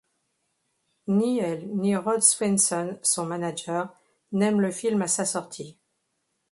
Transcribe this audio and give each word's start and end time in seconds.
Ni 1.05 1.37
elle 1.37 1.69
ni 1.75 1.95
Rod 1.95 2.23
Swenson, 2.23 2.97
son 3.03 3.27
manager, 3.27 3.93
n'aiment 4.31 4.59
le 4.61 4.71
film 4.71 5.03
à 5.03 5.07
sa 5.07 5.25
sortie. 5.25 5.77